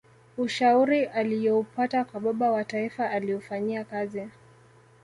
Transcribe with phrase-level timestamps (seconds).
[0.37, 4.27] ushauri aliyoupata kwa baba wa taifa aliufanyia kazi